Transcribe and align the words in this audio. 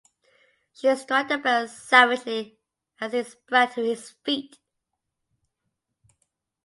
She 0.73 0.95
struck 0.95 1.27
the 1.27 1.37
bell 1.37 1.67
savagely 1.67 2.57
as 2.99 3.11
he 3.13 3.21
sprang 3.21 3.71
to 3.73 3.83
his 3.83 4.09
feet. 4.09 4.57